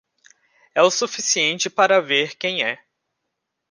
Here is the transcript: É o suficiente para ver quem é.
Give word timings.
É 0.73 0.81
o 0.81 0.89
suficiente 0.89 1.69
para 1.69 2.01
ver 2.01 2.35
quem 2.35 2.63
é. 2.63 2.83